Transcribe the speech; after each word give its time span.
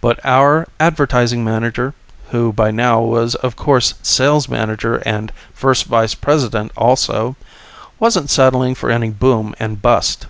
But 0.00 0.20
our 0.24 0.68
Advertising 0.78 1.42
Manager, 1.42 1.92
who 2.30 2.52
by 2.52 2.70
now 2.70 3.00
was 3.00 3.34
of 3.34 3.56
course 3.56 3.94
Sales 4.00 4.48
Manager 4.48 4.98
and 4.98 5.32
First 5.52 5.86
Vice 5.86 6.14
President 6.14 6.70
also, 6.76 7.34
wasn't 7.98 8.30
settling 8.30 8.76
for 8.76 8.92
any 8.92 9.10
boom 9.10 9.56
and 9.58 9.82
bust. 9.82 10.26